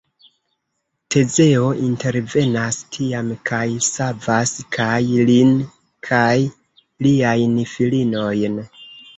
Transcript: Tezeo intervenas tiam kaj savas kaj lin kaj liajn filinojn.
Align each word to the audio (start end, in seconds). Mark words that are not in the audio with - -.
Tezeo 1.15 1.65
intervenas 1.87 2.79
tiam 2.97 3.29
kaj 3.49 3.61
savas 3.89 4.55
kaj 4.79 4.97
lin 5.31 5.53
kaj 6.09 6.35
liajn 7.09 7.57
filinojn. 7.75 8.61